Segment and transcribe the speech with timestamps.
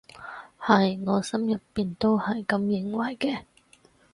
[0.59, 3.43] 係，我心入面都係噉認為嘅